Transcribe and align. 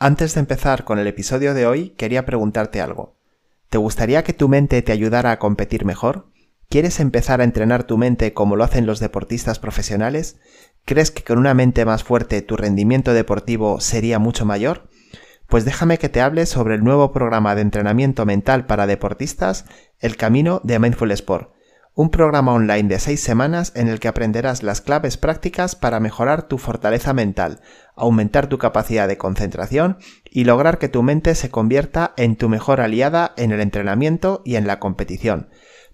Antes 0.00 0.34
de 0.34 0.40
empezar 0.40 0.84
con 0.84 1.00
el 1.00 1.08
episodio 1.08 1.54
de 1.54 1.66
hoy, 1.66 1.90
quería 1.90 2.24
preguntarte 2.24 2.80
algo. 2.80 3.16
¿Te 3.68 3.78
gustaría 3.78 4.22
que 4.22 4.32
tu 4.32 4.48
mente 4.48 4.80
te 4.80 4.92
ayudara 4.92 5.32
a 5.32 5.40
competir 5.40 5.84
mejor? 5.84 6.28
¿Quieres 6.68 7.00
empezar 7.00 7.40
a 7.40 7.44
entrenar 7.44 7.82
tu 7.82 7.98
mente 7.98 8.32
como 8.32 8.54
lo 8.54 8.62
hacen 8.62 8.86
los 8.86 9.00
deportistas 9.00 9.58
profesionales? 9.58 10.38
¿Crees 10.84 11.10
que 11.10 11.24
con 11.24 11.36
una 11.36 11.52
mente 11.52 11.84
más 11.84 12.04
fuerte 12.04 12.42
tu 12.42 12.56
rendimiento 12.56 13.12
deportivo 13.12 13.80
sería 13.80 14.20
mucho 14.20 14.44
mayor? 14.44 14.88
Pues 15.48 15.64
déjame 15.64 15.98
que 15.98 16.08
te 16.08 16.20
hable 16.20 16.46
sobre 16.46 16.76
el 16.76 16.84
nuevo 16.84 17.12
programa 17.12 17.56
de 17.56 17.62
entrenamiento 17.62 18.24
mental 18.24 18.66
para 18.66 18.86
deportistas, 18.86 19.64
El 19.98 20.16
Camino 20.16 20.60
de 20.62 20.78
Mindful 20.78 21.10
Sport 21.10 21.50
un 21.98 22.10
programa 22.10 22.52
online 22.52 22.88
de 22.88 23.00
seis 23.00 23.20
semanas 23.20 23.72
en 23.74 23.88
el 23.88 23.98
que 23.98 24.06
aprenderás 24.06 24.62
las 24.62 24.80
claves 24.80 25.16
prácticas 25.16 25.74
para 25.74 25.98
mejorar 25.98 26.44
tu 26.44 26.56
fortaleza 26.56 27.12
mental, 27.12 27.60
aumentar 27.98 28.48
tu 28.48 28.58
capacidad 28.58 29.08
de 29.08 29.18
concentración 29.18 29.98
y 30.30 30.44
lograr 30.44 30.78
que 30.78 30.88
tu 30.88 31.02
mente 31.02 31.34
se 31.34 31.50
convierta 31.50 32.14
en 32.16 32.36
tu 32.36 32.48
mejor 32.48 32.80
aliada 32.80 33.32
en 33.36 33.52
el 33.52 33.60
entrenamiento 33.60 34.42
y 34.44 34.56
en 34.56 34.66
la 34.66 34.78
competición. 34.78 35.48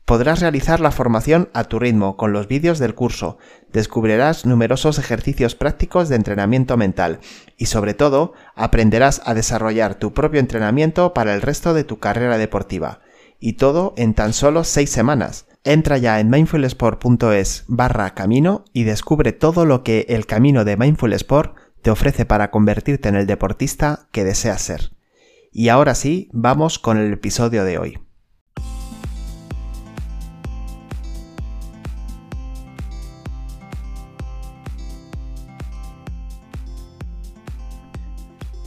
Podrás 0.05 0.41
realizar 0.41 0.81
la 0.81 0.91
formación 0.91 1.49
a 1.55 1.65
tu 1.65 1.79
ritmo 1.79 2.19
con 2.19 2.35
los 2.35 2.47
vídeos 2.47 2.79
del 2.79 2.95
curso, 2.95 3.39
descubrirás 3.73 4.45
numerosos 4.45 4.99
ejercicios 4.99 5.55
prácticos 5.55 6.11
de 6.11 6.17
entrenamiento 6.17 6.77
mental 6.77 7.21
y 7.57 7.67
sobre 7.67 7.95
todo 7.95 8.35
aprenderás 8.55 9.23
a 9.25 9.33
desarrollar 9.33 9.95
tu 9.95 10.13
propio 10.13 10.41
entrenamiento 10.41 11.15
para 11.15 11.35
el 11.35 11.41
resto 11.41 11.73
de 11.73 11.85
tu 11.85 12.01
carrera 12.01 12.37
deportiva. 12.37 13.01
Y 13.41 13.55
todo 13.55 13.95
en 13.97 14.13
tan 14.13 14.35
solo 14.35 14.65
seis 14.65 14.91
semanas. 14.91 15.47
Entra 15.65 15.97
ya 15.97 16.21
en 16.21 16.29
mindfulsport.es 16.29 17.65
barra 17.69 18.13
camino 18.13 18.67
y 18.75 18.85
descubre 18.85 19.33
todo 19.33 19.65
lo 19.65 19.83
que 19.83 20.05
el 20.11 20.27
camino 20.27 20.67
de 20.67 20.77
Mindful 20.77 21.15
Sport 21.15 21.57
te 21.85 21.91
ofrece 21.91 22.25
para 22.25 22.51
convertirte 22.51 23.11
en 23.11 23.15
el 23.15 23.27
deportista 23.27 24.09
que 24.11 24.25
deseas 24.25 24.63
ser. 24.63 24.97
Y 25.53 25.69
ahora 25.69 25.95
sí, 25.95 26.31
vamos 26.33 26.79
con 26.79 26.97
el 26.97 27.13
episodio 27.13 27.63
de 27.63 27.77
hoy. 27.77 27.99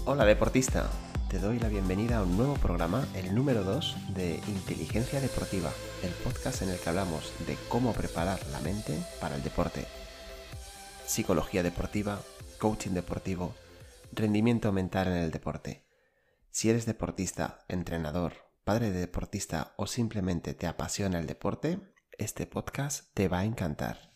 Hola 0.05 0.23
deportista, 0.23 0.87
te 1.27 1.39
doy 1.39 1.57
la 1.57 1.69
bienvenida 1.69 2.19
a 2.19 2.23
un 2.23 2.37
nuevo 2.37 2.53
programa, 2.53 3.07
el 3.15 3.33
número 3.33 3.63
2 3.63 4.13
de 4.13 4.39
Inteligencia 4.47 5.19
Deportiva, 5.19 5.71
el 6.03 6.11
podcast 6.23 6.61
en 6.61 6.69
el 6.69 6.77
que 6.77 6.89
hablamos 6.89 7.33
de 7.47 7.57
cómo 7.67 7.93
preparar 7.93 8.39
la 8.51 8.59
mente 8.59 8.95
para 9.19 9.35
el 9.35 9.41
deporte. 9.41 9.85
Psicología 11.07 11.63
deportiva, 11.63 12.19
coaching 12.57 12.91
deportivo, 12.91 13.53
rendimiento 14.11 14.71
mental 14.71 15.07
en 15.07 15.17
el 15.17 15.31
deporte. 15.31 15.85
Si 16.49 16.69
eres 16.69 16.85
deportista, 16.85 17.59
entrenador, 17.67 18.33
padre 18.63 18.91
de 18.91 18.99
deportista 18.99 19.73
o 19.77 19.85
simplemente 19.85 20.53
te 20.53 20.65
apasiona 20.65 21.19
el 21.19 21.27
deporte, 21.27 21.79
este 22.17 22.47
podcast 22.47 23.13
te 23.13 23.27
va 23.27 23.39
a 23.39 23.45
encantar. 23.45 24.11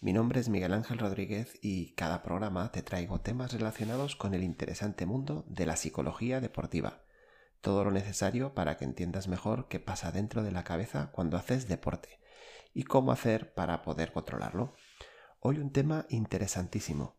Mi 0.00 0.12
nombre 0.12 0.40
es 0.40 0.48
Miguel 0.48 0.72
Ángel 0.72 0.98
Rodríguez 0.98 1.58
y 1.60 1.94
cada 1.94 2.22
programa 2.22 2.72
te 2.72 2.82
traigo 2.82 3.20
temas 3.20 3.52
relacionados 3.52 4.16
con 4.16 4.34
el 4.34 4.42
interesante 4.42 5.04
mundo 5.04 5.44
de 5.48 5.66
la 5.66 5.76
psicología 5.76 6.40
deportiva. 6.40 7.02
Todo 7.60 7.84
lo 7.84 7.90
necesario 7.90 8.54
para 8.54 8.76
que 8.76 8.84
entiendas 8.84 9.28
mejor 9.28 9.68
qué 9.68 9.80
pasa 9.80 10.12
dentro 10.12 10.42
de 10.42 10.52
la 10.52 10.64
cabeza 10.64 11.10
cuando 11.12 11.36
haces 11.36 11.68
deporte 11.68 12.20
y 12.72 12.84
cómo 12.84 13.12
hacer 13.12 13.52
para 13.54 13.82
poder 13.82 14.12
controlarlo. 14.12 14.74
Hoy 15.40 15.58
un 15.58 15.72
tema 15.72 16.06
interesantísimo, 16.08 17.16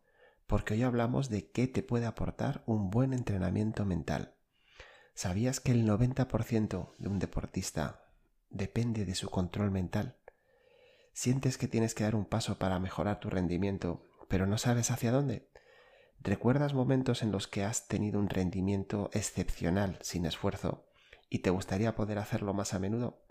porque 0.48 0.74
hoy 0.74 0.82
hablamos 0.82 1.28
de 1.28 1.50
qué 1.50 1.68
te 1.68 1.82
puede 1.82 2.06
aportar 2.06 2.64
un 2.66 2.88
buen 2.90 3.12
entrenamiento 3.12 3.84
mental. 3.84 4.34
¿Sabías 5.14 5.60
que 5.60 5.72
el 5.72 5.86
90% 5.86 6.94
de 6.96 7.08
un 7.08 7.18
deportista 7.18 8.06
depende 8.48 9.04
de 9.04 9.14
su 9.14 9.28
control 9.28 9.70
mental? 9.70 10.16
¿Sientes 11.12 11.58
que 11.58 11.68
tienes 11.68 11.94
que 11.94 12.04
dar 12.04 12.14
un 12.14 12.24
paso 12.24 12.58
para 12.58 12.78
mejorar 12.78 13.20
tu 13.20 13.28
rendimiento, 13.28 14.08
pero 14.26 14.46
no 14.46 14.56
sabes 14.56 14.90
hacia 14.90 15.12
dónde? 15.12 15.50
¿Recuerdas 16.20 16.72
momentos 16.72 17.22
en 17.22 17.30
los 17.30 17.46
que 17.46 17.64
has 17.64 17.86
tenido 17.86 18.18
un 18.18 18.30
rendimiento 18.30 19.10
excepcional 19.12 19.98
sin 20.00 20.24
esfuerzo 20.24 20.88
y 21.28 21.40
te 21.40 21.50
gustaría 21.50 21.94
poder 21.94 22.18
hacerlo 22.18 22.54
más 22.54 22.72
a 22.72 22.78
menudo? 22.78 23.22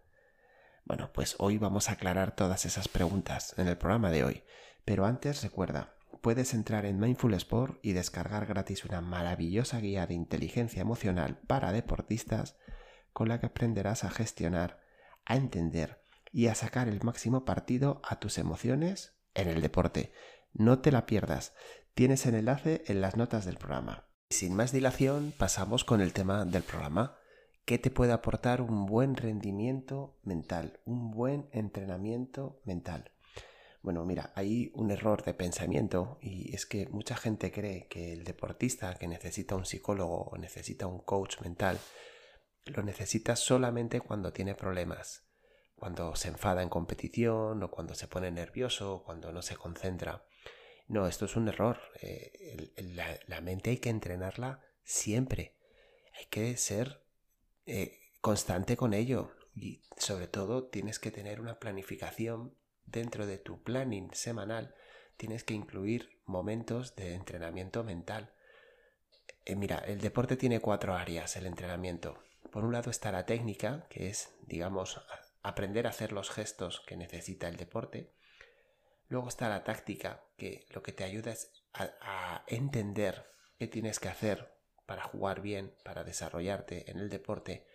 Bueno, 0.86 1.10
pues 1.14 1.36
hoy 1.40 1.58
vamos 1.58 1.90
a 1.90 1.94
aclarar 1.94 2.36
todas 2.36 2.66
esas 2.68 2.88
preguntas 2.88 3.56
en 3.58 3.68
el 3.68 3.78
programa 3.78 4.12
de 4.12 4.24
hoy. 4.24 4.44
Pero 4.86 5.06
antes 5.06 5.42
recuerda, 5.42 5.97
puedes 6.22 6.54
entrar 6.54 6.86
en 6.86 7.00
Mindful 7.00 7.34
Sport 7.34 7.80
y 7.82 7.94
descargar 7.94 8.46
gratis 8.46 8.86
una 8.86 9.02
maravillosa 9.02 9.80
guía 9.80 10.08
de 10.08 10.14
inteligencia 10.14 10.82
emocional 10.82 11.40
para 11.48 11.72
deportistas 11.72 12.58
con 13.14 13.30
la 13.30 13.40
que 13.40 13.48
aprenderás 13.48 14.04
a 14.04 14.10
gestionar, 14.10 14.80
a 15.26 15.36
entender 15.36 16.04
y 16.32 16.48
a 16.48 16.56
sacar 16.56 16.88
el 16.88 17.02
máximo 17.04 17.46
partido 17.46 18.02
a 18.04 18.20
tus 18.20 18.38
emociones 18.38 19.18
en 19.34 19.48
el 19.48 19.62
deporte. 19.62 20.12
No 20.54 20.80
te 20.80 20.92
la 20.92 21.06
pierdas. 21.06 21.54
Tienes 21.94 22.26
el 22.26 22.36
enlace 22.36 22.84
en 22.88 23.02
las 23.02 23.16
notas 23.16 23.46
del 23.46 23.58
programa. 23.58 24.08
Sin 24.30 24.56
más 24.56 24.72
dilación, 24.72 25.34
pasamos 25.38 25.84
con 25.84 26.02
el 26.02 26.14
tema 26.14 26.46
del 26.46 26.64
programa. 26.64 27.18
¿Qué 27.66 27.78
te 27.78 27.90
puede 27.90 28.12
aportar 28.12 28.62
un 28.62 28.86
buen 28.86 29.16
rendimiento 29.16 30.20
mental? 30.24 30.80
Un 30.86 31.12
buen 31.12 31.50
entrenamiento 31.52 32.62
mental. 32.66 33.12
Bueno, 33.88 34.04
mira, 34.04 34.34
hay 34.36 34.70
un 34.74 34.92
error 34.92 35.24
de 35.24 35.34
pensamiento 35.34 36.18
y 36.22 36.54
es 36.54 36.66
que 36.66 36.90
mucha 36.90 37.16
gente 37.16 37.54
cree 37.54 37.88
que 37.88 38.12
el 38.12 38.26
deportista 38.26 38.94
que 38.96 39.08
necesita 39.08 39.56
un 39.56 39.66
psicólogo 39.66 40.24
o 40.24 40.38
necesita 40.38 40.88
un 40.88 41.00
coach 41.00 41.40
mental 41.40 41.80
lo 42.66 42.84
necesita 42.84 43.38
solamente 43.38 44.02
cuando 44.02 44.34
tiene 44.34 44.56
problemas 44.56 45.30
cuando 45.78 46.18
se 46.18 46.28
enfada 46.28 46.64
en 46.64 46.68
competición 46.68 47.64
o 47.64 47.72
cuando 47.72 47.96
se 47.96 48.10
pone 48.10 48.30
nervioso 48.30 48.96
o 48.96 49.04
cuando 49.06 49.32
no 49.32 49.42
se 49.42 49.56
concentra. 49.56 50.26
No, 50.90 51.08
esto 51.08 51.24
es 51.24 51.38
un 51.38 51.48
error. 51.48 51.80
Eh, 52.02 52.74
la, 53.26 53.40
mente 53.40 53.70
hay 53.70 53.78
que 53.78 53.90
entrenarla 53.90 54.66
siempre. 54.84 55.56
Hay 56.20 56.26
que 56.26 56.58
ser 56.58 57.06
eh, 57.66 58.02
constante 58.20 58.76
con 58.76 58.94
ello 58.94 59.32
y 59.56 59.82
sobre 59.96 60.28
todo 60.28 60.68
tienes 60.68 61.00
que 61.00 61.10
tener 61.10 61.40
una 61.40 61.58
planificación 61.58 62.57
dentro 62.88 63.26
de 63.28 63.38
tu 63.38 63.62
planning 63.62 64.14
semanal. 64.14 64.74
Tienes 65.18 65.44
que 65.44 65.54
incluir 65.54 66.22
momentos 66.26 66.96
de 66.96 67.14
entrenamiento 67.14 67.84
mental. 67.84 68.34
Eh, 69.46 69.56
mira, 69.56 69.78
el 69.80 70.02
deporte 70.02 70.36
tiene 70.36 70.60
cuatro 70.60 70.96
áreas, 70.96 71.36
el 71.38 71.46
entrenamiento. 71.46 72.20
Por 72.52 72.64
un 72.64 72.74
lado 72.74 72.90
está 72.90 73.12
la 73.12 73.26
técnica, 73.26 73.88
que 73.90 74.08
es, 74.08 74.36
digamos, 74.46 75.02
aprender 75.44 75.88
a 75.88 75.92
hacer 75.92 76.12
los 76.12 76.30
gestos 76.30 76.82
que 76.86 76.98
necesita 76.98 77.48
el 77.48 77.58
deporte. 77.58 78.14
Luego 79.08 79.30
está 79.30 79.48
la 79.50 79.64
táctica, 79.64 80.26
que 80.38 80.66
lo 80.70 80.84
que 80.84 80.92
te 80.92 81.04
ayuda 81.04 81.32
es 81.32 81.54
a, 81.74 82.44
entender 82.48 83.26
qué 83.58 83.68
tienes 83.68 84.00
que 84.00 84.10
hacer 84.10 84.54
para 84.86 85.04
jugar 85.04 85.42
bien, 85.42 85.74
para 85.84 86.04
desarrollarte 86.04 86.90
en 86.92 86.98
el 86.98 87.10
deporte. 87.10 87.68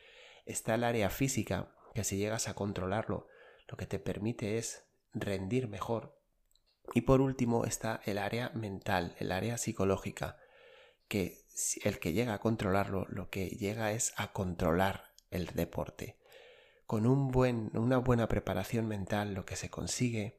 Está 0.45 0.75
el 0.75 0.85
área 0.85 1.11
física, 1.11 1.75
que 1.95 2.05
si 2.05 2.17
llegas 2.17 2.49
a 2.49 2.55
controlarlo, 2.55 3.29
lo 3.69 3.77
que 3.77 3.87
te 3.87 3.99
permite 3.99 4.59
es 4.59 4.85
rendir 5.13 5.69
mejor. 5.69 6.19
Y 6.95 7.03
por 7.03 7.21
último 7.21 7.65
está 7.65 8.01
el 8.05 8.19
área 8.19 8.51
mental, 8.51 9.15
el 9.19 9.33
área 9.33 9.59
psicológica, 9.59 10.39
que 11.09 11.45
el 11.85 11.99
que 11.99 12.13
llega 12.13 12.35
a 12.35 12.41
controlarlo, 12.41 13.07
lo 13.09 13.31
que 13.31 13.49
llega 13.49 13.93
es 13.93 14.15
a 14.17 14.33
controlar 14.33 15.13
el 15.31 15.47
deporte 15.47 16.19
con 16.93 17.07
un 17.07 17.31
buen, 17.31 17.71
una 17.73 17.97
buena 17.97 18.29
preparación 18.29 18.87
mental 18.87 19.33
lo 19.33 19.47
que 19.47 19.57
se 19.57 19.71
consigue 19.71 20.39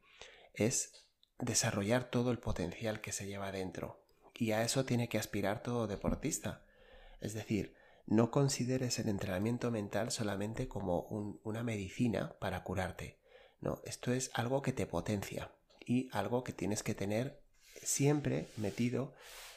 es 0.53 1.07
desarrollar 1.39 2.11
todo 2.11 2.29
el 2.29 2.37
potencial 2.37 3.01
que 3.01 3.11
se 3.11 3.25
lleva 3.25 3.51
dentro. 3.51 4.05
Y 4.35 4.51
a 4.51 4.61
eso 4.61 4.85
tiene 4.85 5.09
que 5.09 5.17
aspirar 5.17 5.63
todo 5.63 5.87
deportista. 5.87 6.63
Es 7.21 7.33
decir, 7.33 7.73
no 8.05 8.29
consideres 8.29 8.99
el 8.99 9.09
entrenamiento 9.09 9.71
mental 9.71 10.11
solamente 10.11 10.67
como 10.67 11.07
una 11.43 11.63
medicina 11.63 12.37
para 12.39 12.63
curarte. 12.63 13.19
No, 13.63 13.81
esto 13.85 14.11
es 14.11 14.29
algo 14.33 14.61
que 14.61 14.73
te 14.73 14.85
potencia 14.85 15.49
y 15.79 16.09
algo 16.11 16.43
que 16.43 16.53
tienes 16.53 16.83
que 16.83 16.93
tener 16.93 17.39
siempre 17.81 18.47
metido 18.57 19.13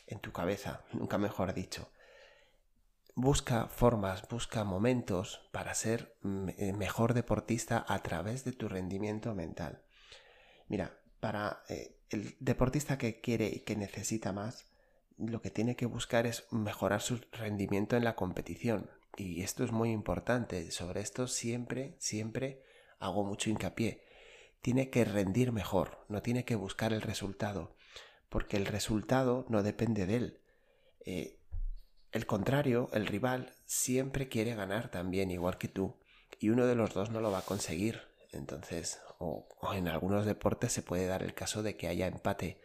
en 0.06 0.20
tu 0.20 0.32
cabeza, 0.32 0.80
nunca 0.92 1.18
mejor 1.18 1.52
dicho 1.52 1.88
busca 3.16 3.66
formas, 3.68 4.28
busca 4.28 4.62
momentos 4.62 5.48
para 5.50 5.74
ser 5.74 6.14
eh, 6.58 6.72
mejor 6.74 7.14
deportista 7.14 7.84
a 7.88 8.02
través 8.02 8.44
de 8.44 8.52
tu 8.52 8.68
rendimiento 8.68 9.34
mental. 9.34 9.82
Mira, 10.68 10.98
para 11.18 11.62
eh, 11.68 11.96
el 12.10 12.36
deportista 12.40 12.98
que 12.98 13.20
quiere 13.20 13.48
y 13.48 13.60
que 13.60 13.74
necesita 13.74 14.32
más, 14.32 14.66
lo 15.16 15.40
que 15.40 15.50
tiene 15.50 15.76
que 15.76 15.86
buscar 15.86 16.26
es 16.26 16.44
mejorar 16.50 17.00
su 17.00 17.18
rendimiento 17.32 17.96
en 17.96 18.04
la 18.04 18.16
competición. 18.16 18.90
Y 19.16 19.42
esto 19.42 19.64
es 19.64 19.72
muy 19.72 19.92
importante. 19.92 20.70
Sobre 20.70 21.00
esto 21.00 21.26
siempre, 21.26 21.96
siempre 21.98 22.62
hago 22.98 23.24
mucho 23.24 23.50
hincapié. 23.50 24.02
Tiene 24.60 24.90
que 24.90 25.04
rendir 25.04 25.52
mejor, 25.52 26.04
no 26.08 26.22
tiene 26.22 26.44
que 26.44 26.56
buscar 26.56 26.92
el 26.92 27.02
resultado, 27.02 27.76
porque 28.28 28.56
el 28.56 28.66
resultado 28.66 29.46
no 29.48 29.62
depende 29.62 30.06
de 30.06 30.16
él. 30.16 30.40
Eh, 31.04 31.38
el 32.12 32.26
contrario, 32.26 32.88
el 32.92 33.06
rival, 33.06 33.54
siempre 33.64 34.28
quiere 34.28 34.54
ganar 34.54 34.90
también, 34.90 35.30
igual 35.30 35.58
que 35.58 35.68
tú, 35.68 36.00
y 36.38 36.48
uno 36.48 36.66
de 36.66 36.74
los 36.74 36.94
dos 36.94 37.10
no 37.10 37.20
lo 37.20 37.30
va 37.30 37.38
a 37.38 37.44
conseguir. 37.44 38.00
Entonces, 38.32 39.00
o, 39.18 39.48
en 39.74 39.88
algunos 39.88 40.26
deportes 40.26 40.72
se 40.72 40.82
puede 40.82 41.06
dar 41.06 41.22
el 41.22 41.34
caso 41.34 41.62
de 41.62 41.76
que 41.76 41.88
haya 41.88 42.06
empate, 42.06 42.60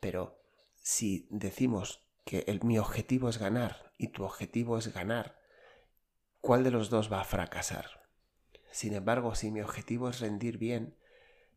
pero 0.00 0.40
si 0.80 1.26
decimos 1.30 2.04
que 2.24 2.44
el, 2.46 2.62
mi 2.62 2.78
objetivo 2.78 3.28
es 3.28 3.38
ganar 3.38 3.92
y 3.98 4.08
tu 4.08 4.24
objetivo 4.24 4.78
es 4.78 4.92
ganar, 4.92 5.38
¿cuál 6.40 6.64
de 6.64 6.70
los 6.70 6.90
dos 6.90 7.12
va 7.12 7.20
a 7.20 7.24
fracasar? 7.24 8.07
Sin 8.70 8.94
embargo, 8.94 9.34
si 9.34 9.50
mi 9.50 9.60
objetivo 9.60 10.08
es 10.08 10.20
rendir 10.20 10.58
bien, 10.58 10.94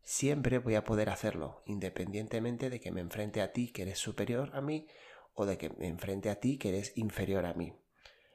siempre 0.02 0.58
voy 0.58 0.74
a 0.74 0.84
poder 0.84 1.10
hacerlo, 1.10 1.62
independientemente 1.66 2.70
de 2.70 2.80
que 2.80 2.90
me 2.90 3.00
enfrente 3.00 3.40
a 3.40 3.52
ti 3.52 3.72
que 3.72 3.82
eres 3.82 3.98
superior 3.98 4.50
a 4.54 4.60
mí 4.60 4.86
o 5.34 5.46
de 5.46 5.58
que 5.58 5.70
me 5.70 5.88
enfrente 5.88 6.30
a 6.30 6.40
ti 6.40 6.58
que 6.58 6.70
eres 6.70 6.96
inferior 6.96 7.46
a 7.46 7.54
mí. 7.54 7.74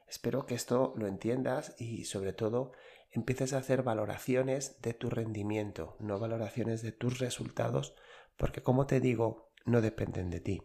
Espero 0.08 0.46
que 0.46 0.54
esto 0.54 0.94
lo 0.96 1.06
entiendas 1.06 1.74
y 1.78 2.04
sobre 2.04 2.32
todo 2.32 2.72
empieces 3.10 3.52
a 3.52 3.58
hacer 3.58 3.82
valoraciones 3.82 4.80
de 4.80 4.94
tu 4.94 5.10
rendimiento, 5.10 5.96
no 5.98 6.18
valoraciones 6.18 6.82
de 6.82 6.92
tus 6.92 7.18
resultados, 7.18 7.94
porque 8.36 8.62
como 8.62 8.86
te 8.86 9.00
digo, 9.00 9.50
no 9.64 9.80
dependen 9.80 10.30
de 10.30 10.40
ti. 10.40 10.62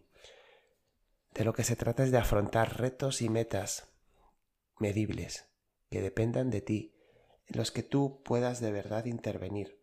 De 1.34 1.44
lo 1.44 1.54
que 1.54 1.64
se 1.64 1.76
trata 1.76 2.04
es 2.04 2.12
de 2.12 2.20
afrontar 2.20 2.80
retos 2.80 3.22
y 3.22 3.30
metas 3.30 3.92
medibles 4.80 5.50
que 5.90 6.02
dependan 6.02 6.50
de 6.50 6.62
ti, 6.62 6.93
en 7.48 7.58
los 7.58 7.72
que 7.72 7.84
tú 7.84 8.22
puedas 8.24 8.60
de 8.60 8.72
verdad 8.72 9.06
intervenir 9.06 9.82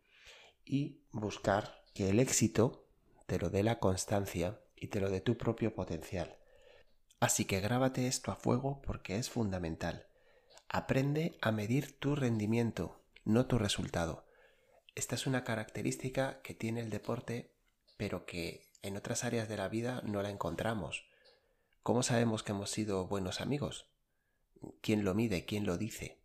y 0.64 1.02
buscar 1.12 1.82
que 1.94 2.10
el 2.10 2.20
éxito 2.20 2.86
te 3.26 3.38
lo 3.38 3.50
dé 3.50 3.62
la 3.62 3.78
constancia 3.78 4.60
y 4.76 4.88
te 4.88 5.00
lo 5.00 5.10
dé 5.10 5.20
tu 5.20 5.36
propio 5.36 5.74
potencial. 5.74 6.38
Así 7.20 7.44
que 7.44 7.60
grábate 7.60 8.06
esto 8.06 8.32
a 8.32 8.36
fuego 8.36 8.80
porque 8.82 9.16
es 9.16 9.28
fundamental. 9.28 10.06
Aprende 10.68 11.36
a 11.42 11.52
medir 11.52 11.98
tu 11.98 12.16
rendimiento, 12.16 13.02
no 13.24 13.46
tu 13.46 13.58
resultado. 13.58 14.26
Esta 14.94 15.14
es 15.14 15.26
una 15.26 15.44
característica 15.44 16.40
que 16.42 16.54
tiene 16.54 16.80
el 16.80 16.90
deporte, 16.90 17.54
pero 17.96 18.24
que 18.24 18.70
en 18.82 18.96
otras 18.96 19.24
áreas 19.24 19.48
de 19.48 19.56
la 19.56 19.68
vida 19.68 20.02
no 20.04 20.22
la 20.22 20.30
encontramos. 20.30 21.04
¿Cómo 21.82 22.02
sabemos 22.02 22.42
que 22.42 22.52
hemos 22.52 22.70
sido 22.70 23.06
buenos 23.06 23.40
amigos? 23.40 23.90
¿Quién 24.80 25.04
lo 25.04 25.14
mide? 25.14 25.44
¿Quién 25.44 25.66
lo 25.66 25.76
dice? 25.76 26.19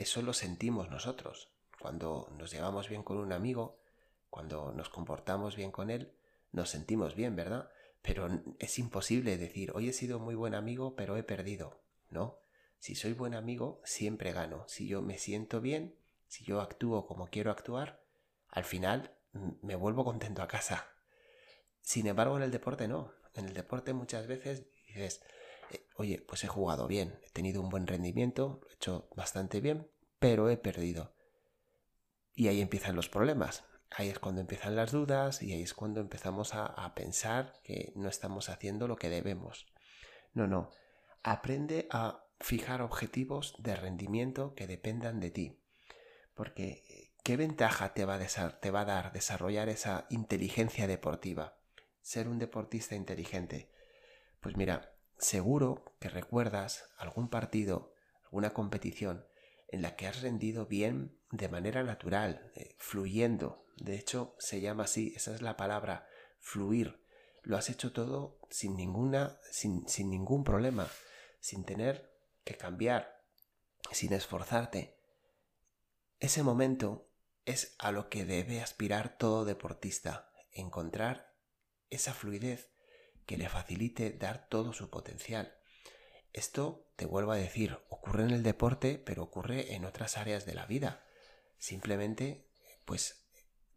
Eso 0.00 0.22
lo 0.22 0.32
sentimos 0.32 0.88
nosotros. 0.88 1.50
Cuando 1.78 2.32
nos 2.38 2.50
llevamos 2.50 2.88
bien 2.88 3.02
con 3.02 3.18
un 3.18 3.34
amigo, 3.34 3.82
cuando 4.30 4.72
nos 4.72 4.88
comportamos 4.88 5.56
bien 5.56 5.70
con 5.70 5.90
él, 5.90 6.14
nos 6.52 6.70
sentimos 6.70 7.14
bien, 7.14 7.36
¿verdad? 7.36 7.70
Pero 8.00 8.30
es 8.58 8.78
imposible 8.78 9.36
decir, 9.36 9.72
hoy 9.74 9.90
he 9.90 9.92
sido 9.92 10.18
muy 10.18 10.34
buen 10.34 10.54
amigo, 10.54 10.96
pero 10.96 11.18
he 11.18 11.22
perdido. 11.22 11.82
No, 12.08 12.38
si 12.78 12.94
soy 12.94 13.12
buen 13.12 13.34
amigo, 13.34 13.82
siempre 13.84 14.32
gano. 14.32 14.64
Si 14.68 14.88
yo 14.88 15.02
me 15.02 15.18
siento 15.18 15.60
bien, 15.60 15.94
si 16.28 16.44
yo 16.44 16.62
actúo 16.62 17.06
como 17.06 17.26
quiero 17.26 17.50
actuar, 17.50 18.02
al 18.48 18.64
final 18.64 19.14
me 19.60 19.74
vuelvo 19.74 20.02
contento 20.02 20.40
a 20.40 20.48
casa. 20.48 20.88
Sin 21.82 22.06
embargo, 22.06 22.38
en 22.38 22.44
el 22.44 22.50
deporte 22.50 22.88
no. 22.88 23.12
En 23.34 23.44
el 23.44 23.52
deporte 23.52 23.92
muchas 23.92 24.26
veces 24.26 24.64
dices, 24.86 25.22
oye, 25.96 26.24
pues 26.26 26.44
he 26.44 26.48
jugado 26.48 26.86
bien, 26.86 27.18
he 27.26 27.30
tenido 27.30 27.60
un 27.60 27.68
buen 27.68 27.86
rendimiento, 27.86 28.60
lo 28.62 28.70
he 28.70 28.74
hecho 28.74 29.08
bastante 29.16 29.60
bien, 29.60 29.90
pero 30.18 30.48
he 30.48 30.56
perdido. 30.56 31.14
Y 32.34 32.48
ahí 32.48 32.60
empiezan 32.60 32.96
los 32.96 33.08
problemas. 33.08 33.64
Ahí 33.90 34.08
es 34.08 34.18
cuando 34.18 34.40
empiezan 34.40 34.76
las 34.76 34.92
dudas 34.92 35.42
y 35.42 35.52
ahí 35.52 35.62
es 35.62 35.74
cuando 35.74 36.00
empezamos 36.00 36.54
a, 36.54 36.64
a 36.66 36.94
pensar 36.94 37.54
que 37.64 37.92
no 37.96 38.08
estamos 38.08 38.48
haciendo 38.48 38.86
lo 38.86 38.96
que 38.96 39.08
debemos. 39.08 39.66
No, 40.32 40.46
no. 40.46 40.70
Aprende 41.22 41.88
a 41.90 42.24
fijar 42.38 42.82
objetivos 42.82 43.54
de 43.58 43.76
rendimiento 43.76 44.54
que 44.54 44.66
dependan 44.66 45.20
de 45.20 45.30
ti. 45.30 45.60
Porque, 46.34 47.12
¿qué 47.22 47.36
ventaja 47.36 47.92
te 47.92 48.04
va, 48.04 48.14
a 48.14 48.60
te 48.60 48.70
va 48.70 48.80
a 48.80 48.84
dar 48.84 49.12
desarrollar 49.12 49.68
esa 49.68 50.06
inteligencia 50.08 50.86
deportiva? 50.86 51.58
Ser 52.00 52.28
un 52.28 52.38
deportista 52.38 52.94
inteligente. 52.94 53.70
Pues 54.40 54.56
mira, 54.56 54.94
seguro 55.20 55.84
que 56.00 56.08
recuerdas 56.08 56.84
algún 56.98 57.28
partido, 57.28 57.94
alguna 58.24 58.50
competición 58.50 59.24
en 59.68 59.82
la 59.82 59.94
que 59.94 60.08
has 60.08 60.22
rendido 60.22 60.66
bien 60.66 61.16
de 61.30 61.48
manera 61.48 61.84
natural, 61.84 62.50
eh, 62.56 62.74
fluyendo. 62.78 63.64
De 63.76 63.94
hecho, 63.94 64.34
se 64.38 64.60
llama 64.60 64.84
así, 64.84 65.12
esa 65.14 65.32
es 65.32 65.42
la 65.42 65.56
palabra, 65.56 66.08
fluir. 66.40 67.06
Lo 67.42 67.56
has 67.56 67.70
hecho 67.70 67.92
todo 67.92 68.40
sin 68.50 68.76
ninguna, 68.76 69.38
sin, 69.52 69.88
sin 69.88 70.10
ningún 70.10 70.42
problema, 70.42 70.88
sin 71.38 71.64
tener 71.64 72.10
que 72.44 72.56
cambiar 72.56 73.20
sin 73.92 74.12
esforzarte. 74.12 74.96
Ese 76.18 76.42
momento 76.42 77.08
es 77.44 77.74
a 77.78 77.92
lo 77.92 78.08
que 78.08 78.24
debe 78.24 78.60
aspirar 78.60 79.16
todo 79.16 79.44
deportista, 79.44 80.30
encontrar 80.52 81.34
esa 81.88 82.12
fluidez 82.12 82.70
que 83.30 83.36
le 83.36 83.48
facilite 83.48 84.10
dar 84.10 84.48
todo 84.48 84.72
su 84.72 84.90
potencial. 84.90 85.54
Esto, 86.32 86.90
te 86.96 87.06
vuelvo 87.06 87.30
a 87.30 87.36
decir, 87.36 87.78
ocurre 87.88 88.24
en 88.24 88.32
el 88.32 88.42
deporte, 88.42 88.98
pero 88.98 89.22
ocurre 89.22 89.76
en 89.76 89.84
otras 89.84 90.16
áreas 90.16 90.46
de 90.46 90.54
la 90.54 90.66
vida. 90.66 91.04
Simplemente, 91.56 92.44
pues, 92.84 93.22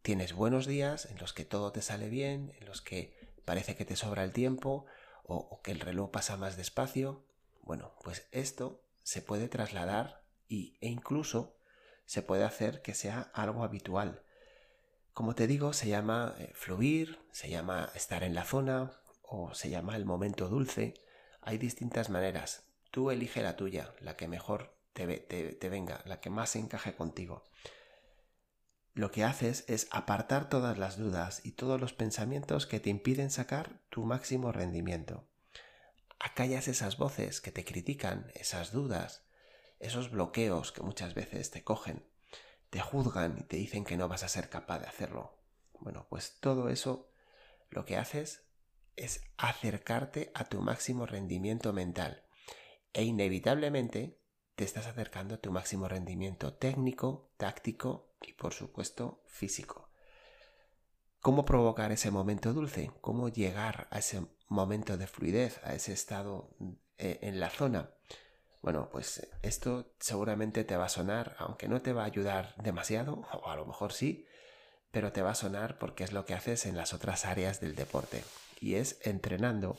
tienes 0.01 0.33
buenos 0.33 0.65
días 0.65 1.05
en 1.05 1.19
los 1.19 1.33
que 1.33 1.45
todo 1.45 1.71
te 1.71 1.83
sale 1.83 2.09
bien, 2.09 2.51
en 2.59 2.65
los 2.65 2.81
que 2.81 3.15
parece 3.45 3.75
que 3.75 3.85
te 3.85 3.95
sobra 3.95 4.23
el 4.23 4.33
tiempo 4.33 4.88
o, 5.23 5.61
que 5.61 5.69
el 5.69 5.81
reloj 5.81 6.09
pasa 6.09 6.35
más 6.35 6.57
despacio, 6.57 7.23
bueno, 7.61 7.94
pues 8.03 8.25
esto 8.31 8.81
se 9.03 9.21
puede 9.21 9.50
trasladar 9.50 10.23
y, 10.47 10.79
e 10.81 10.88
incluso 10.88 11.55
se 12.05 12.23
puede 12.23 12.44
hacer 12.44 12.81
que 12.81 12.95
sea 12.95 13.29
algo 13.35 13.63
habitual. 13.63 14.23
Como 15.13 15.35
te 15.35 15.45
digo, 15.45 15.73
se 15.73 15.89
llama 15.89 16.33
eh, 16.39 16.51
fluir, 16.55 17.19
se 17.31 17.51
llama 17.51 17.91
estar 17.94 18.23
en 18.23 18.33
la 18.33 18.45
zona 18.45 19.02
o 19.23 19.53
se 19.55 19.69
llama 19.69 19.95
el 19.95 20.05
momento 20.05 20.47
dulce. 20.47 20.93
Hay 21.41 21.57
distintas 21.57 22.09
maneras. 22.09 22.67
Tú 22.91 23.09
elige 23.09 23.41
la 23.41 23.55
tuya, 23.55 23.95
la 23.99 24.15
que 24.15 24.27
mejor 24.27 24.77
te, 24.93 25.17
te 25.17 25.69
venga, 25.69 26.01
la 26.05 26.21
que 26.21 26.29
más 26.29 26.55
encaje 26.55 26.95
contigo. 26.95 27.43
Lo 28.93 29.09
que 29.09 29.23
haces 29.23 29.65
es 29.67 29.87
apartar 29.89 30.49
todas 30.49 30.77
las 30.77 30.97
dudas 30.97 31.41
y 31.43 31.53
todos 31.53 31.81
los 31.81 31.93
pensamientos 31.93 32.67
que 32.67 32.79
te 32.79 32.91
impiden 32.91 33.31
sacar 33.31 33.79
tu 33.89 34.05
máximo 34.05 34.51
rendimiento 34.51 35.27
acallas 36.23 36.69
esas 36.69 36.97
voces 36.97 37.41
que 37.41 37.51
te 37.51 37.65
critican, 37.65 38.31
esas 38.33 38.71
dudas, 38.71 39.25
esos 39.79 40.09
bloqueos 40.09 40.71
que 40.71 40.81
muchas 40.81 41.13
veces 41.13 41.51
te 41.51 41.65
cogen, 41.65 42.07
te 42.69 42.79
juzgan 42.79 43.38
y 43.38 43.43
te 43.43 43.57
dicen 43.57 43.83
que 43.83 43.98
no 43.98 44.07
vas 44.07 44.24
a 44.24 44.29
ser 44.29 44.50
capaz 44.50 44.79
de 44.79 44.88
hacerlo. 44.88 45.38
Bueno, 45.79 46.07
pues 46.09 46.38
todo 46.39 46.69
eso 46.69 47.09
lo 47.69 47.83
que 47.83 47.98
haces 47.98 48.45
es 48.95 49.21
acercarte 49.38 50.31
a 50.33 50.45
tu 50.45 50.62
máximo 50.62 51.05
rendimiento 51.05 51.73
mental 51.73 52.23
e 52.93 53.03
inevitablemente 53.03 54.19
te 54.55 54.63
estás 54.63 54.88
acercando 54.88 55.35
a 55.35 55.38
tu 55.38 55.51
máximo 55.51 55.88
rendimiento 55.88 56.53
técnico, 56.53 57.31
táctico 57.38 58.15
y 58.21 58.33
por 58.33 58.53
supuesto 58.53 59.23
físico. 59.27 59.89
¿Cómo 61.19 61.45
provocar 61.45 61.91
ese 61.91 62.12
momento 62.12 62.53
dulce? 62.53 62.91
¿Cómo 63.01 63.29
llegar 63.29 63.88
a 63.91 64.00
ese 64.00 64.27
momento 64.53 64.97
de 64.97 65.07
fluidez, 65.07 65.59
a 65.63 65.73
ese 65.73 65.93
estado 65.93 66.55
eh, 66.97 67.19
en 67.23 67.39
la 67.39 67.50
zona. 67.50 67.89
Bueno, 68.62 68.89
pues 68.89 69.27
esto 69.41 69.93
seguramente 70.00 70.63
te 70.63 70.77
va 70.77 70.85
a 70.85 70.89
sonar, 70.89 71.35
aunque 71.38 71.67
no 71.67 71.81
te 71.81 71.91
va 71.91 72.03
a 72.03 72.05
ayudar 72.05 72.55
demasiado, 72.57 73.25
o 73.33 73.50
a 73.50 73.55
lo 73.55 73.65
mejor 73.65 73.91
sí, 73.91 74.25
pero 74.91 75.12
te 75.12 75.21
va 75.21 75.31
a 75.31 75.35
sonar 75.35 75.79
porque 75.79 76.03
es 76.03 76.13
lo 76.13 76.25
que 76.25 76.33
haces 76.33 76.65
en 76.65 76.77
las 76.77 76.93
otras 76.93 77.25
áreas 77.25 77.59
del 77.59 77.75
deporte. 77.75 78.23
Y 78.60 78.75
es 78.75 79.00
entrenando. 79.03 79.77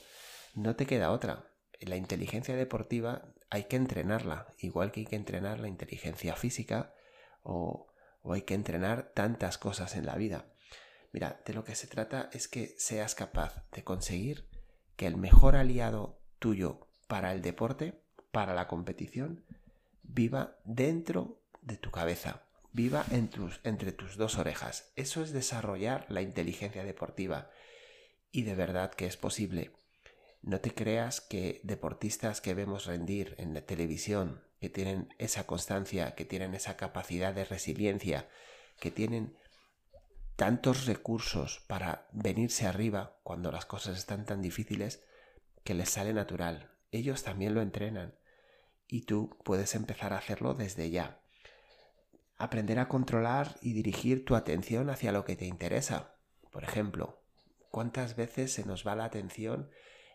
No 0.54 0.76
te 0.76 0.87
queda 0.87 1.11
otra. 1.11 1.50
La 1.81 1.97
inteligencia 1.97 2.57
deportiva 2.57 3.35
hay 3.50 3.64
que 3.64 3.76
entrenarla, 3.76 4.54
igual 4.59 4.90
que 4.90 5.00
hay 5.00 5.07
que 5.07 5.16
entrenar 5.16 5.61
la 5.61 5.69
inteligencia 5.69 6.35
física 6.35 6.93
o, 7.43 7.87
hay 8.25 8.43
que 8.43 8.54
entrenar 8.54 9.12
tantas 9.14 9.59
cosas 9.59 9.95
en 9.97 10.07
la 10.07 10.16
vida. 10.16 10.47
Mira, 11.12 11.40
de 11.45 11.52
lo 11.52 11.62
que 11.62 11.75
se 11.75 11.87
trata 11.87 12.31
es 12.33 12.49
que 12.49 12.75
seas 12.78 13.14
capaz 13.14 13.64
de 13.71 13.85
conseguir 13.85 14.49
que 14.97 15.07
el 15.07 15.16
mejor 15.16 15.57
aliado 15.57 16.19
tuyo 16.38 16.88
para 17.07 17.33
el 17.33 17.43
deporte, 17.43 18.02
para 18.33 18.54
la 18.54 18.66
competición, 18.66 19.45
viva 20.02 20.57
dentro 20.64 21.43
de 21.61 21.76
tu 21.76 21.90
cabeza, 21.90 22.43
viva 22.73 23.04
entre 23.12 23.93
tus 23.93 24.16
dos 24.16 24.38
orejas. 24.38 24.90
Eso 24.97 25.23
es 25.23 25.33
desarrollar 25.33 26.07
la 26.09 26.23
inteligencia 26.23 26.83
deportiva. 26.83 27.50
Y 28.35 28.43
de 28.43 28.57
verdad 28.57 28.93
que 28.93 29.07
es 29.07 29.17
posible. 29.17 29.71
No 30.43 30.59
te 30.59 30.75
creas 30.75 31.21
que 31.21 31.61
deportistas 31.62 32.41
que 32.41 32.53
vemos 32.53 32.87
rendir 32.87 33.37
en 33.38 33.55
la 33.55 33.61
televisión, 33.61 34.43
que 34.61 34.69
tienen 34.69 35.14
esa 35.19 35.47
constancia, 35.47 36.17
que 36.17 36.25
tienen 36.25 36.53
esa 36.57 36.76
capacidad 36.76 37.33
de 37.33 37.45
resiliencia, 37.45 38.29
que 38.81 38.91
tienen 38.91 39.38
tantos 40.35 40.87
recursos 40.87 41.62
para 41.69 42.09
venirse 42.11 42.67
arriba 42.67 43.21
cuando 43.23 43.53
las 43.53 43.67
cosas 43.67 43.97
están 43.97 44.26
tan 44.26 44.43
difíciles 44.43 45.05
que 45.62 45.75
les 45.75 45.91
sale 45.91 46.12
natural. 46.12 46.73
ellos 46.91 47.23
también 47.23 47.55
lo 47.55 47.62
entrenan 47.62 48.17
y 48.88 49.03
tú 49.03 49.38
puedes 49.45 49.76
empezar 49.76 50.12
a 50.12 50.19
hacerlo 50.19 50.55
desde 50.55 50.91
ya. 50.91 51.21
Aprender 52.37 52.81
a 52.81 52.88
controlar 52.88 53.55
y 53.62 53.75
dirigir 53.75 54.25
tu 54.25 54.35
atención 54.35 54.91
hacia 54.91 55.12
lo 55.12 55.25
que 55.25 55.37
te 55.37 55.47
interesa. 55.47 56.17
Por 56.50 56.64
ejemplo, 56.64 57.24
¿cuántas 57.75 58.14
veces 58.14 58.52
se 58.52 58.64
nos 58.64 58.87
va 58.87 58.95
la 58.95 59.04
atención 59.04 59.69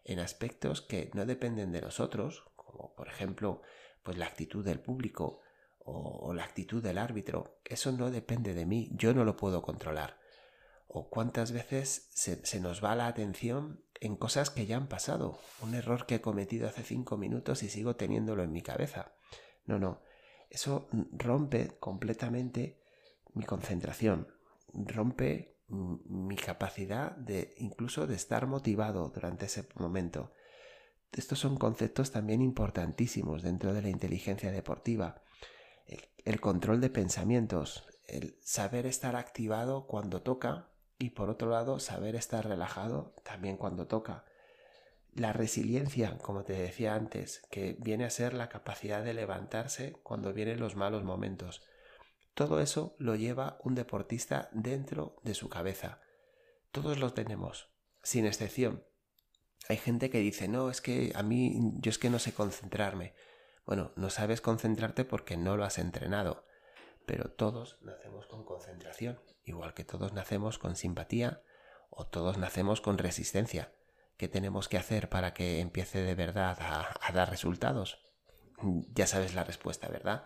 en 0.06 0.20
aspectos 0.20 0.82
que 0.82 1.12
no 1.14 1.26
dependen 1.26 1.74
de 1.74 1.82
nosotros, 1.82 2.46
como 2.56 2.96
por 2.96 3.10
ejemplo, 3.10 3.62
pues 4.02 4.18
la 4.18 4.28
actitud 4.28 4.64
del 4.64 4.80
público 4.80 5.42
o, 5.80 6.34
la 6.34 6.46
actitud 6.46 6.82
del 6.82 6.98
árbitro? 6.98 7.60
Eso 7.66 7.92
no 7.92 8.12
depende 8.12 8.54
de 8.54 8.66
mí, 8.66 8.90
yo 8.94 9.14
no 9.14 9.26
lo 9.26 9.36
puedo 9.36 9.62
controlar. 9.62 10.22
O 10.88 11.10
cuántas 11.10 11.52
veces 11.52 12.08
se, 12.12 12.46
se 12.46 12.62
nos 12.62 12.82
va 12.82 12.96
la 12.96 13.08
atención 13.08 13.84
en 14.00 14.16
cosas 14.16 14.52
que 14.52 14.66
ya 14.66 14.78
han 14.78 14.88
pasado, 14.88 15.38
un 15.62 15.76
error 15.76 16.06
que 16.06 16.16
he 16.16 16.22
cometido 16.22 16.66
hace 16.66 16.84
cinco 16.84 17.18
minutos 17.18 17.62
y 17.62 17.68
sigo 17.68 17.98
teniéndolo 17.98 18.42
en 18.42 18.54
mi 18.54 18.62
cabeza. 18.62 19.16
No, 19.66 19.80
no, 19.80 20.02
eso 20.50 20.88
rompe 21.12 21.78
completamente 21.78 22.82
mi 23.34 23.44
concentración, 23.44 24.30
rompe 24.74 25.59
mi 25.70 26.36
capacidad 26.36 27.12
de 27.16 27.54
incluso 27.58 28.08
de 28.08 28.16
estar 28.16 28.48
motivado 28.48 29.10
durante 29.10 29.46
ese 29.46 29.68
momento. 29.76 30.34
Estos 31.12 31.40
son 31.40 31.58
conceptos 31.58 32.12
también 32.12 32.42
importantísimos 32.42 33.42
dentro 33.42 33.74
de 33.74 33.82
la 33.82 33.90
inteligencia 33.90 34.52
deportiva. 34.52 35.24
El, 36.24 36.40
control 36.40 36.82
de 36.82 36.90
pensamientos, 36.90 37.88
el 38.08 38.38
saber 38.44 38.86
estar 38.86 39.16
activado 39.16 39.88
cuando 39.88 40.22
toca 40.22 40.70
y 41.00 41.12
por 41.12 41.30
otro 41.30 41.50
lado 41.50 41.80
saber 41.80 42.16
estar 42.16 42.48
relajado 42.48 43.16
también 43.24 43.58
cuando 43.58 43.88
toca. 43.88 44.26
La 45.16 45.34
resiliencia, 45.34 46.18
como 46.20 46.44
te 46.44 46.54
decía 46.54 46.94
antes, 46.94 47.42
que 47.50 47.76
viene 47.80 48.06
a 48.06 48.12
ser 48.12 48.34
la 48.34 48.50
capacidad 48.50 49.04
de 49.04 49.14
levantarse 49.14 49.94
cuando 50.04 50.34
vienen 50.34 50.60
los 50.60 50.76
malos 50.76 51.04
momentos. 51.04 51.64
Todo 52.40 52.62
eso 52.62 52.96
lo 53.00 53.18
lleva 53.18 53.58
un 53.66 53.76
deportista 53.76 54.48
dentro 54.54 55.20
de 55.24 55.34
su 55.34 55.50
cabeza. 55.50 56.00
Todos 56.72 56.98
lo 56.98 57.12
tenemos, 57.12 57.68
sin 58.02 58.26
excepción. 58.26 58.86
Hay 59.68 59.76
gente 59.76 60.10
que 60.10 60.20
dice, 60.20 60.48
no, 60.48 60.70
es 60.70 60.80
que 60.80 61.12
a 61.16 61.22
mí, 61.22 61.74
yo 61.80 61.90
es 61.90 61.98
que 61.98 62.10
no 62.10 62.18
sé 62.18 62.34
concentrarme. 62.34 63.14
Bueno, 63.66 63.92
no 63.98 64.10
sabes 64.10 64.40
concentrarte 64.40 65.04
porque 65.04 65.36
no 65.36 65.58
lo 65.58 65.66
has 65.66 65.80
entrenado, 65.80 66.46
pero 67.06 67.30
todos 67.30 67.78
nacemos 67.82 68.26
con 68.28 68.46
concentración, 68.46 69.20
igual 69.44 69.74
que 69.74 69.84
todos 69.84 70.14
nacemos 70.14 70.60
con 70.60 70.78
simpatía 70.78 71.44
o 71.90 72.08
todos 72.08 72.38
nacemos 72.38 72.80
con 72.80 72.98
resistencia. 72.98 73.74
¿Qué 74.16 74.30
tenemos 74.30 74.70
que 74.70 74.78
hacer 74.78 75.10
para 75.10 75.34
que 75.34 75.60
empiece 75.60 76.02
de 76.02 76.16
verdad 76.16 76.58
a, 76.62 77.12
dar 77.12 77.30
resultados? 77.30 78.00
Ya 78.94 79.08
sabes 79.08 79.36
la 79.36 79.44
respuesta, 79.44 79.90
¿verdad? 79.90 80.24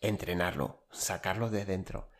Entrenarlo, 0.00 0.86
sacarlo 0.90 1.50
de 1.50 1.64
dentro. 1.64 2.10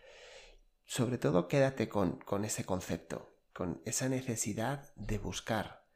Sobre 0.85 1.19
todo 1.19 1.49
quédate 1.49 1.89
con, 1.89 2.19
con 2.19 2.45
ese 2.45 2.65
concepto, 2.65 3.35
con 3.53 3.83
esa 3.85 4.09
necesidad 4.09 4.95
de 4.95 5.19
buscar 5.19 5.87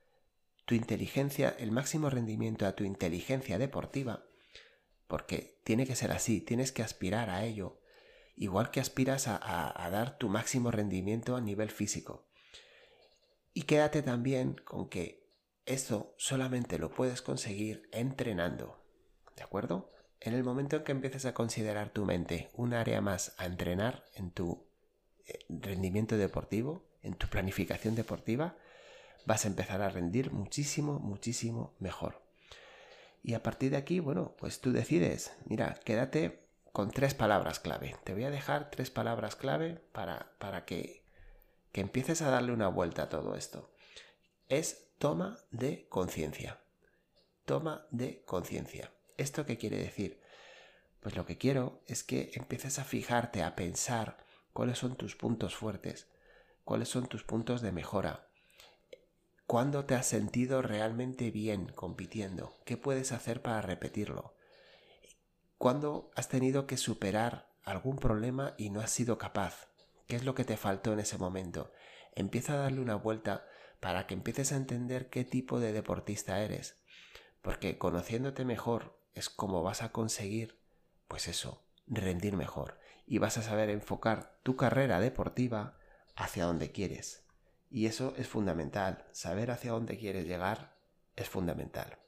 tu 0.64 0.74
inteligencia, 0.76 1.54
el 1.58 1.72
máximo 1.72 2.10
rendimiento 2.10 2.64
a 2.64 2.76
tu 2.76 2.84
inteligencia 2.84 3.58
deportiva, 3.58 4.24
porque 5.08 5.60
tiene 5.64 5.84
que 5.84 5.96
ser 5.96 6.12
así, 6.12 6.40
tienes 6.40 6.70
que 6.70 6.84
aspirar 6.84 7.28
a 7.28 7.44
ello, 7.44 7.80
igual 8.36 8.70
que 8.70 8.78
aspiras 8.78 9.26
a, 9.26 9.88
dar 9.90 10.16
tu 10.16 10.28
máximo 10.28 10.70
rendimiento 10.70 11.34
a 11.34 11.40
nivel 11.40 11.70
físico. 11.70 12.28
Y 13.52 13.62
quédate 13.62 14.02
también 14.02 14.54
con 14.64 14.88
que 14.88 15.28
esto 15.66 16.14
solamente 16.16 16.78
lo 16.78 16.90
puedes 16.90 17.20
conseguir 17.20 17.88
entrenando, 17.90 18.80
¿de 19.36 19.42
acuerdo? 19.42 19.90
En 20.20 20.34
el 20.34 20.44
momento 20.44 20.76
en 20.76 20.84
que 20.84 20.92
empieces 20.92 21.24
a 21.24 21.32
considerar 21.32 21.90
tu 21.90 22.04
mente 22.04 22.50
un 22.52 22.74
área 22.74 23.00
más 23.00 23.34
a 23.38 23.46
entrenar 23.46 24.04
en 24.14 24.30
tu 24.30 24.66
eh, 25.26 25.38
rendimiento 25.48 26.18
deportivo, 26.18 26.84
en 27.02 27.14
tu 27.14 27.26
planificación 27.28 27.94
deportiva, 27.94 28.56
vas 29.24 29.46
a 29.46 29.48
empezar 29.48 29.80
a 29.80 29.88
rendir 29.88 30.30
muchísimo, 30.30 30.98
muchísimo 30.98 31.74
mejor. 31.78 32.22
Y 33.22 33.32
a 33.32 33.42
partir 33.42 33.70
de 33.70 33.78
aquí, 33.78 33.98
bueno, 34.00 34.34
pues 34.38 34.60
tú 34.60 34.72
decides, 34.72 35.32
mira, 35.46 35.80
quédate 35.84 36.46
con 36.72 36.90
tres 36.90 37.14
palabras 37.14 37.58
clave. 37.58 37.96
Te 38.04 38.12
voy 38.12 38.24
a 38.24 38.30
dejar 38.30 38.70
tres 38.70 38.90
palabras 38.90 39.36
clave 39.36 39.82
para, 39.92 40.32
para 40.38 40.66
que, 40.66 41.02
que 41.72 41.80
empieces 41.80 42.20
a 42.20 42.30
darle 42.30 42.52
una 42.52 42.68
vuelta 42.68 43.04
a 43.04 43.08
todo 43.08 43.36
esto. 43.36 43.70
Es 44.48 44.90
toma 44.98 45.38
de 45.50 45.86
conciencia. 45.88 46.60
Toma 47.46 47.86
de 47.90 48.22
conciencia. 48.24 48.92
¿Esto 49.20 49.46
qué 49.46 49.58
quiere 49.58 49.76
decir? 49.76 50.20
Pues 51.00 51.16
lo 51.16 51.26
que 51.26 51.38
quiero 51.38 51.82
es 51.86 52.02
que 52.02 52.30
empieces 52.34 52.78
a 52.78 52.84
fijarte, 52.84 53.42
a 53.42 53.54
pensar 53.54 54.16
cuáles 54.52 54.78
son 54.78 54.96
tus 54.96 55.14
puntos 55.14 55.54
fuertes, 55.54 56.08
cuáles 56.64 56.88
son 56.88 57.06
tus 57.06 57.22
puntos 57.22 57.60
de 57.60 57.72
mejora, 57.72 58.30
¿Cuándo 59.50 59.84
te 59.84 59.96
has 59.96 60.06
sentido 60.06 60.62
realmente 60.62 61.32
bien 61.32 61.72
compitiendo? 61.72 62.60
¿Qué 62.64 62.76
puedes 62.76 63.10
hacer 63.10 63.42
para 63.42 63.60
repetirlo? 63.60 64.36
¿Cuándo 65.58 66.12
has 66.14 66.28
tenido 66.28 66.68
que 66.68 66.76
superar 66.76 67.50
algún 67.64 67.96
problema 67.96 68.54
y 68.58 68.70
no 68.70 68.78
has 68.78 68.92
sido 68.92 69.18
capaz? 69.18 69.66
¿Qué 70.06 70.14
es 70.14 70.24
lo 70.24 70.36
que 70.36 70.44
te 70.44 70.56
faltó 70.56 70.92
en 70.92 71.00
ese 71.00 71.18
momento? 71.18 71.72
Empieza 72.14 72.52
a 72.52 72.58
darle 72.58 72.80
una 72.80 72.94
vuelta 72.94 73.44
para 73.80 74.06
que 74.06 74.14
empieces 74.14 74.52
a 74.52 74.56
entender 74.56 75.10
qué 75.10 75.24
tipo 75.24 75.58
de 75.58 75.72
deportista 75.72 76.40
eres. 76.40 76.80
Porque 77.42 77.76
conociéndote 77.76 78.44
mejor 78.44 78.99
es 79.14 79.28
como 79.28 79.62
vas 79.62 79.82
a 79.82 79.92
conseguir, 79.92 80.58
pues 81.08 81.28
eso, 81.28 81.62
rendir 81.86 82.36
mejor. 82.36 82.78
Y 83.06 83.18
vas 83.18 83.38
a 83.38 83.42
saber 83.42 83.70
enfocar 83.70 84.38
tu 84.42 84.56
carrera 84.56 85.00
deportiva 85.00 85.76
hacia 86.16 86.44
donde 86.44 86.70
quieres. 86.70 87.24
Y 87.70 87.86
eso 87.86 88.14
es 88.16 88.28
fundamental. 88.28 89.04
Saber 89.12 89.50
hacia 89.50 89.72
dónde 89.72 89.96
quieres 89.96 90.26
llegar 90.26 90.74
es 91.16 91.28
fundamental. 91.28 91.98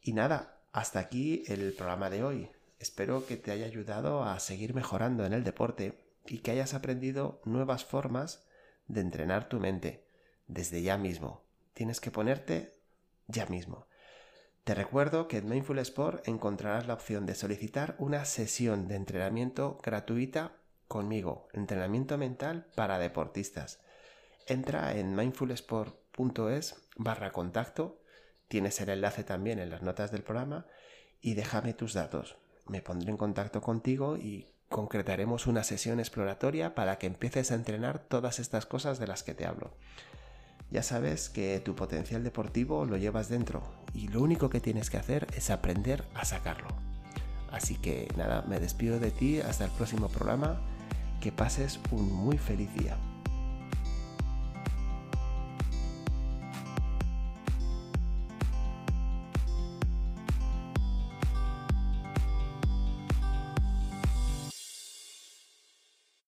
Y 0.00 0.12
nada, 0.12 0.60
hasta 0.72 0.98
aquí 0.98 1.44
el 1.46 1.72
programa 1.74 2.10
de 2.10 2.24
hoy. 2.24 2.50
Espero 2.78 3.26
que 3.26 3.36
te 3.36 3.52
haya 3.52 3.66
ayudado 3.66 4.24
a 4.24 4.40
seguir 4.40 4.74
mejorando 4.74 5.24
en 5.24 5.32
el 5.32 5.44
deporte 5.44 6.02
y 6.26 6.38
que 6.38 6.50
hayas 6.50 6.74
aprendido 6.74 7.40
nuevas 7.44 7.84
formas 7.84 8.44
de 8.88 9.00
entrenar 9.00 9.48
tu 9.48 9.60
mente 9.60 10.04
desde 10.48 10.82
ya 10.82 10.96
mismo. 10.98 11.44
Tienes 11.74 12.00
que 12.00 12.10
ponerte 12.10 12.76
ya 13.28 13.46
mismo. 13.46 13.86
Te 14.64 14.76
recuerdo 14.76 15.26
que 15.26 15.38
en 15.38 15.48
Mindful 15.48 15.80
Sport 15.80 16.28
encontrarás 16.28 16.86
la 16.86 16.94
opción 16.94 17.26
de 17.26 17.34
solicitar 17.34 17.96
una 17.98 18.24
sesión 18.24 18.86
de 18.86 18.94
entrenamiento 18.94 19.76
gratuita 19.82 20.52
conmigo, 20.86 21.48
entrenamiento 21.52 22.16
mental 22.16 22.66
para 22.76 23.00
deportistas. 23.00 23.80
Entra 24.46 24.96
en 24.96 25.16
mindfulsport.es 25.16 26.76
barra 26.96 27.32
contacto, 27.32 28.02
tienes 28.46 28.80
el 28.80 28.90
enlace 28.90 29.24
también 29.24 29.58
en 29.58 29.68
las 29.68 29.82
notas 29.82 30.12
del 30.12 30.22
programa 30.22 30.66
y 31.20 31.34
déjame 31.34 31.74
tus 31.74 31.94
datos. 31.94 32.36
Me 32.68 32.82
pondré 32.82 33.10
en 33.10 33.16
contacto 33.16 33.62
contigo 33.62 34.16
y 34.16 34.54
concretaremos 34.68 35.48
una 35.48 35.64
sesión 35.64 35.98
exploratoria 35.98 36.76
para 36.76 36.98
que 36.98 37.08
empieces 37.08 37.50
a 37.50 37.56
entrenar 37.56 37.98
todas 37.98 38.38
estas 38.38 38.64
cosas 38.66 39.00
de 39.00 39.08
las 39.08 39.24
que 39.24 39.34
te 39.34 39.44
hablo. 39.44 39.74
Ya 40.72 40.82
sabes 40.82 41.28
que 41.28 41.60
tu 41.60 41.74
potencial 41.74 42.24
deportivo 42.24 42.86
lo 42.86 42.96
llevas 42.96 43.28
dentro 43.28 43.62
y 43.92 44.08
lo 44.08 44.22
único 44.22 44.48
que 44.48 44.58
tienes 44.58 44.88
que 44.88 44.96
hacer 44.96 45.26
es 45.36 45.50
aprender 45.50 46.02
a 46.14 46.24
sacarlo. 46.24 46.68
Así 47.50 47.76
que 47.76 48.08
nada, 48.16 48.42
me 48.48 48.58
despido 48.58 48.98
de 48.98 49.10
ti 49.10 49.40
hasta 49.40 49.66
el 49.66 49.70
próximo 49.72 50.08
programa. 50.08 50.62
Que 51.20 51.30
pases 51.30 51.78
un 51.90 52.10
muy 52.10 52.38
feliz 52.38 52.72
día. 52.74 52.96